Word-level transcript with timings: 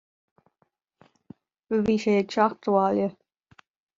Bhí 1.89 1.97
sé 2.05 2.17
ag 2.21 2.31
teacht 2.37 2.71
abhaile 2.73 3.07